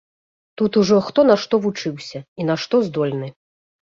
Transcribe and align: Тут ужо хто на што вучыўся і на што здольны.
Тут 0.57 0.71
ужо 0.83 0.97
хто 1.09 1.25
на 1.29 1.35
што 1.43 1.59
вучыўся 1.65 2.19
і 2.41 2.47
на 2.49 2.57
што 2.65 2.75
здольны. 2.87 3.31